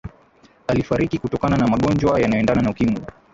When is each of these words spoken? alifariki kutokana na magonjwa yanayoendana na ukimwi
alifariki 0.67 1.17
kutokana 1.17 1.57
na 1.57 1.67
magonjwa 1.67 2.19
yanayoendana 2.19 2.61
na 2.61 2.69
ukimwi 2.69 3.01